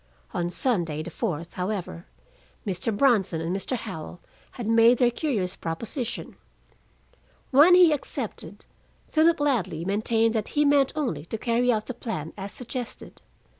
[0.33, 2.07] On Sunday, the fourth, however,
[2.65, 2.91] Mr.
[2.97, 3.77] Bronson and Mr.
[3.77, 4.19] Howell
[4.53, 6.37] had made their curious proposition.
[7.51, 8.65] When he accepted,
[9.09, 13.21] Philip Ladley maintained that he meant only to carry out the plan as suggested.